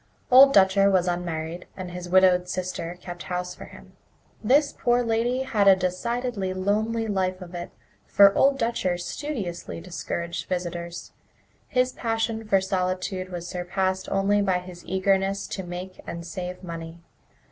Old 0.31 0.51
Dutcher 0.51 0.89
was 0.89 1.07
unmarried, 1.07 1.67
and 1.77 1.91
his 1.91 2.09
widowed 2.09 2.49
sister 2.49 2.97
kept 2.99 3.21
house 3.21 3.53
for 3.53 3.65
him. 3.65 3.93
This 4.43 4.73
poor 4.73 5.03
lady 5.03 5.43
had 5.43 5.67
a 5.67 5.75
decidedly 5.75 6.55
lonely 6.55 7.05
life 7.05 7.39
of 7.39 7.53
it, 7.53 7.69
for 8.07 8.33
Old 8.33 8.57
Dutcher 8.57 8.97
studiously 8.97 9.79
discouraged 9.79 10.49
visitors. 10.49 11.11
His 11.67 11.91
passion 11.91 12.43
for 12.47 12.59
solitude 12.61 13.29
was 13.29 13.47
surpassed 13.47 14.09
only 14.09 14.41
by 14.41 14.57
his 14.57 14.83
eagerness 14.87 15.45
to 15.49 15.61
make 15.61 16.01
and 16.07 16.25
save 16.25 16.63
money. 16.63 16.99